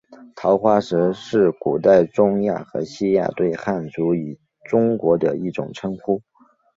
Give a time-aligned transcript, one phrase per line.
[0.35, 4.35] 桃花石是古代中亚和西亚对汉族与
[4.67, 6.19] 中国的一种称呼。